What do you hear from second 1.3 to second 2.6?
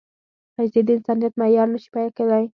معیار نه شي کېدای.